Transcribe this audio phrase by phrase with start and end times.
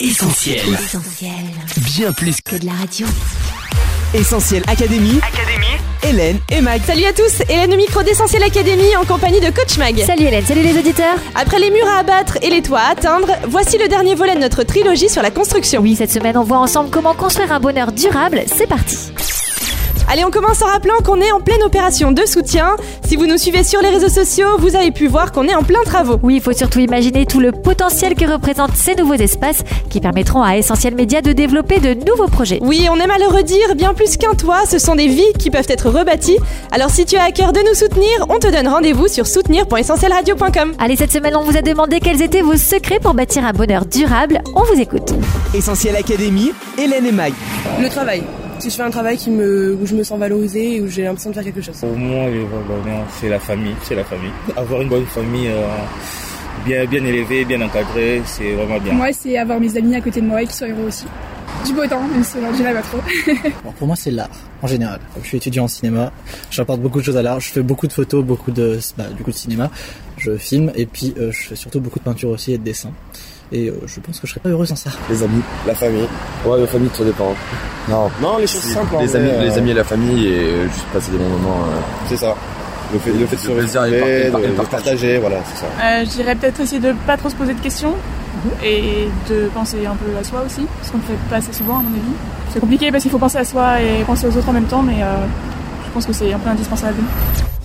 [0.00, 0.60] Essentiel.
[0.74, 1.32] Essentiel.
[1.96, 3.04] Bien plus Que de la radio.
[4.14, 5.18] Essentiel Académie.
[5.26, 5.66] Académie.
[6.04, 6.80] Hélène et Mag.
[6.86, 9.98] Salut à tous, Hélène au micro d'Essentiel Académie en compagnie de Coach Mag.
[10.06, 11.16] Salut Hélène, salut les auditeurs.
[11.34, 14.40] Après les murs à abattre et les toits à atteindre, voici le dernier volet de
[14.40, 15.80] notre trilogie sur la construction.
[15.80, 18.44] Oui, cette semaine, on voit ensemble comment construire un bonheur durable.
[18.46, 18.98] C'est parti.
[20.10, 22.76] Allez, on commence en rappelant qu'on est en pleine opération de soutien.
[23.06, 25.62] Si vous nous suivez sur les réseaux sociaux, vous avez pu voir qu'on est en
[25.62, 26.18] plein travaux.
[26.22, 30.42] Oui, il faut surtout imaginer tout le potentiel que représentent ces nouveaux espaces qui permettront
[30.42, 32.58] à Essentiel Média de développer de nouveaux projets.
[32.62, 35.50] Oui, on aime à le redire, bien plus qu'un toit, ce sont des vies qui
[35.50, 36.38] peuvent être rebâties.
[36.72, 40.72] Alors si tu as à cœur de nous soutenir, on te donne rendez-vous sur soutenir.essentielradio.com.
[40.78, 43.84] Allez, cette semaine, on vous a demandé quels étaient vos secrets pour bâtir un bonheur
[43.84, 44.40] durable.
[44.54, 45.12] On vous écoute.
[45.52, 46.52] Essentiel Académie.
[46.78, 47.34] Hélène et Mag.
[47.78, 48.22] Le travail.
[48.60, 51.04] Si je fais un travail qui me, où je me sens valorisée et où j'ai
[51.04, 51.76] l'impression de faire quelque chose.
[51.78, 52.26] Pour moi,
[52.66, 54.32] bonheur, c'est la famille, c'est la famille.
[54.56, 55.66] Avoir une bonne famille euh,
[56.64, 58.94] bien, bien élevée, bien encadrée, c'est vraiment bien.
[58.94, 61.06] Moi, c'est avoir mes amis à côté de moi et qui soient heureux aussi.
[61.66, 62.98] Du beau temps, même si aujourd'hui là pas trop.
[63.64, 64.28] Bon, pour moi, c'est l'art,
[64.62, 65.00] en général.
[65.22, 66.12] Je suis étudiant en cinéma,
[66.50, 67.40] j'apporte beaucoup de choses à l'art.
[67.40, 69.70] Je fais beaucoup de photos, beaucoup de, bah, du coup, de cinéma.
[70.16, 72.90] Je filme et puis euh, je fais surtout beaucoup de peinture aussi et de dessin.
[73.50, 74.90] Et euh, je pense que je serais pas heureux sans ça.
[75.08, 76.06] Les amis, la famille.
[76.44, 77.34] Ouais, la famille, tout dépend.
[77.88, 78.96] Non, Non, les choses simples.
[78.96, 81.28] en les amis, euh, les amis et la famille et euh, juste passer des bons
[81.30, 81.62] moments.
[81.66, 82.34] euh, C'est ça.
[82.92, 84.70] Le fait, le fait de se le de, de partage.
[84.70, 85.66] partager, voilà, c'est ça.
[85.82, 87.94] Euh, je dirais peut-être aussi de pas trop se poser de questions
[88.64, 91.52] et de penser un peu à soi aussi, parce qu'on ne le fait pas assez
[91.52, 92.14] souvent à mon avis.
[92.52, 94.82] C'est compliqué parce qu'il faut penser à soi et penser aux autres en même temps,
[94.82, 95.16] mais euh,
[95.86, 96.96] je pense que c'est un peu indispensable.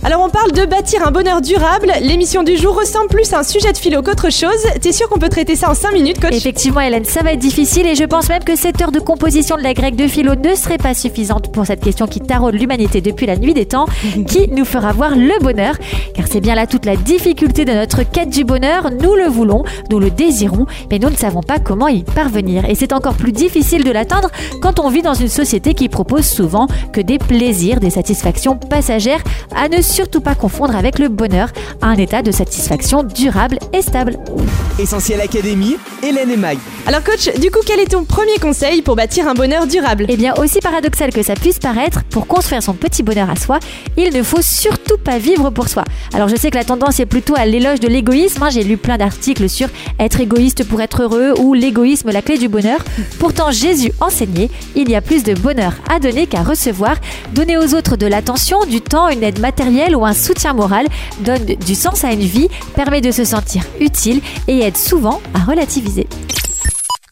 [0.06, 1.90] Alors on parle de bâtir un bonheur durable.
[2.02, 4.62] L'émission du jour ressemble plus à un sujet de philo qu'autre chose.
[4.82, 7.38] T'es sûr qu'on peut traiter ça en 5 minutes, coach Effectivement, Hélène, ça va être
[7.38, 10.34] difficile et je pense même que cette heure de composition de la grecque de philo
[10.34, 13.86] ne serait pas suffisante pour cette question qui taraude l'humanité depuis la nuit des temps.
[14.26, 15.74] qui nous fera voir le bonheur
[16.14, 18.90] Car c'est bien là toute la difficulté de notre quête du bonheur.
[18.90, 22.66] Nous le voulons, nous le désirons, mais nous ne savons pas comment y parvenir.
[22.66, 24.28] Et c'est encore plus difficile de l'atteindre
[24.60, 29.22] quand on vit dans une société qui propose souvent que des plaisirs, des satisfactions passagères,
[29.56, 34.18] à ne surtout pas confondre avec le bonheur, un état de satisfaction durable et stable.
[34.78, 35.76] Essentiel Académie.
[36.02, 36.58] Hélène et Mag.
[36.86, 40.04] Alors coach, du coup quel est ton premier conseil pour bâtir un bonheur durable?
[40.08, 43.58] Eh bien, aussi paradoxal que ça puisse paraître, pour construire son petit bonheur à soi,
[43.96, 45.84] il ne faut surtout pas vivre pour soi.
[46.12, 48.42] Alors, je sais que la tendance est plutôt à l'éloge de l'égoïsme.
[48.42, 48.50] hein.
[48.50, 49.68] J'ai lu plein d'articles sur
[49.98, 52.80] être égoïste pour être heureux ou l'égoïsme, la clé du bonheur.
[53.18, 56.96] Pourtant, Jésus enseignait il y a plus de bonheur à donner qu'à recevoir.
[57.32, 60.86] Donner aux autres de l'attention, du temps, une aide matérielle ou un soutien moral
[61.20, 65.40] donne du sens à une vie, permet de se sentir utile et aide souvent à
[65.40, 66.06] relativiser.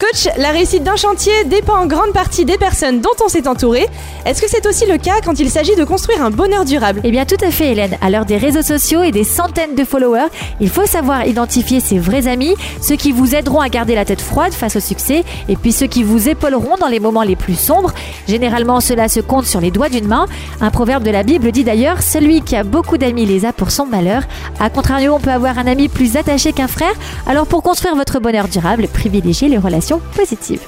[0.03, 3.87] Coach, la réussite d'un chantier dépend en grande partie des personnes dont on s'est entouré.
[4.25, 6.99] Est-ce que c'est aussi le cas quand il s'agit de construire un bonheur durable?
[7.05, 9.85] Eh bien tout à fait Hélène, à l'heure des réseaux sociaux et des centaines de
[9.85, 10.27] followers,
[10.59, 14.19] il faut savoir identifier ses vrais amis, ceux qui vous aideront à garder la tête
[14.19, 17.57] froide face au succès, et puis ceux qui vous épauleront dans les moments les plus
[17.57, 17.93] sombres.
[18.27, 20.25] Généralement cela se compte sur les doigts d'une main.
[20.59, 23.71] Un proverbe de la Bible dit d'ailleurs, celui qui a beaucoup d'amis les a pour
[23.71, 24.23] son malheur.
[24.59, 26.93] A contrario, on peut avoir un ami plus attaché qu'un frère,
[27.25, 30.61] alors pour construire votre bonheur durable, privilégiez les relations positives.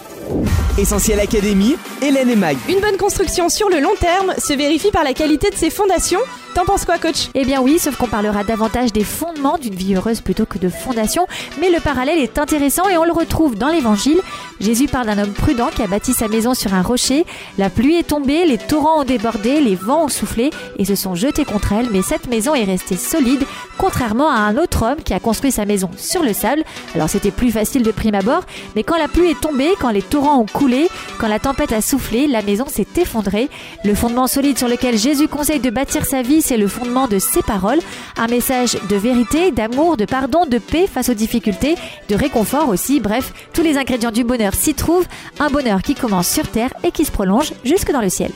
[0.77, 1.77] Essentiel Académie.
[2.01, 2.57] Hélène et Mag.
[2.67, 6.19] Une bonne construction sur le long terme se vérifie par la qualité de ses fondations.
[6.55, 7.27] T'en penses quoi coach?
[7.33, 10.69] Eh bien oui, sauf qu'on parlera davantage des fondements d'une vie heureuse plutôt que de
[10.69, 11.27] fondations,
[11.59, 14.21] mais le parallèle est intéressant et on le retrouve dans l'évangile.
[14.61, 17.25] Jésus parle d'un homme prudent qui a bâti sa maison sur un rocher.
[17.57, 20.49] La pluie est tombée, les torrents ont débordé, les vents ont soufflé
[20.79, 23.43] et se sont jetés contre elle, mais cette maison est restée solide,
[23.77, 26.63] contrairement à un autre homme qui a construit sa maison sur le sable.
[26.95, 28.43] Alors c'était plus facile de prime abord,
[28.77, 31.81] mais quand la pluie est tombée, quand les torrents ont coulé, quand la tempête a
[31.81, 33.49] soufflé, la maison s'est effondrée.
[33.83, 37.17] Le fondement solide sur lequel Jésus conseille de bâtir sa vie, c'est le fondement de
[37.17, 37.79] ses paroles,
[38.17, 41.75] un message de vérité, d'amour, de pardon, de paix face aux difficultés,
[42.07, 45.07] de réconfort aussi, bref, tous les ingrédients du bonheur s'y trouvent,
[45.39, 48.29] un bonheur qui commence sur terre et qui se prolonge jusque dans le ciel.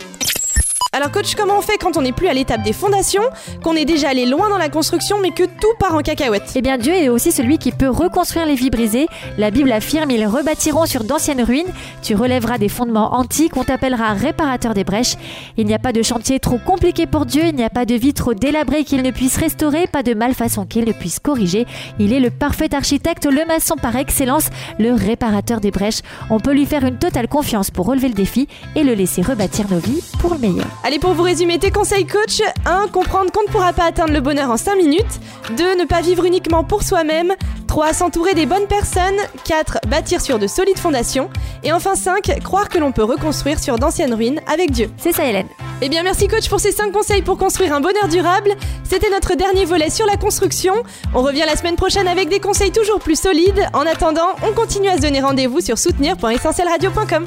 [1.00, 3.24] Alors coach, comment on fait quand on n'est plus à l'étape des fondations,
[3.64, 6.52] qu'on est déjà allé loin dans la construction mais que tout part en cacahuète?
[6.56, 9.08] Eh bien Dieu est aussi celui qui peut reconstruire les vies brisées.
[9.38, 11.72] La Bible affirme, ils rebâtiront sur d'anciennes ruines.
[12.02, 15.16] Tu relèveras des fondements antiques, on t'appellera réparateur des brèches.
[15.56, 17.96] Il n'y a pas de chantier trop compliqué pour Dieu, il n'y a pas de
[17.96, 21.66] vie trop délabrée qu'il ne puisse restaurer, pas de malfaçon qu'il ne puisse corriger.
[22.00, 26.02] Il est le parfait architecte, le maçon par excellence, le réparateur des brèches.
[26.30, 29.70] On peut lui faire une totale confiance pour relever le défi et le laisser rebâtir
[29.72, 30.68] nos vies pour le meilleur.
[30.84, 32.90] Allez, pour vous résumer tes conseils coach 1.
[32.90, 35.20] Comprendre qu'on ne pourra pas atteindre le bonheur en 5 minutes.
[35.58, 35.76] 2.
[35.76, 37.34] Ne pas vivre uniquement pour soi-même.
[37.68, 37.94] 3.
[37.94, 39.18] S'entourer des bonnes personnes.
[39.46, 39.80] 4.
[39.88, 41.30] Bâtir sur de solides fondations.
[41.64, 42.40] Et enfin 5.
[42.44, 44.92] Croire que l'on peut reconstruire sur d'anciennes ruines avec Dieu.
[44.98, 45.48] C'est ça Hélène.
[45.82, 48.52] Eh bien, merci coach pour ces 5 conseils pour construire un bonheur durable.
[48.84, 50.74] C'était notre dernier volet sur la construction.
[51.16, 53.66] On revient la semaine prochaine avec des conseils toujours plus solides.
[53.74, 57.26] En attendant, on continue à se donner rendez-vous sur soutenir.essentielradio.com.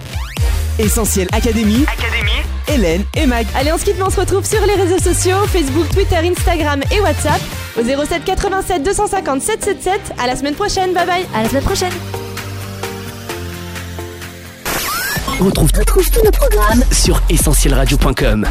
[0.79, 1.87] Essentiel Académie.
[2.69, 3.47] Hélène et Mag.
[3.55, 6.81] Allez, on se quitte, mais on se retrouve sur les réseaux sociaux Facebook, Twitter, Instagram
[6.91, 7.41] et WhatsApp
[7.79, 10.01] au 07 87 250 777.
[10.23, 10.93] À la semaine prochaine.
[10.93, 11.27] Bye bye.
[11.35, 11.93] À la semaine prochaine.
[15.41, 18.47] On retrouve tous nos programmes sur essentielradio.com.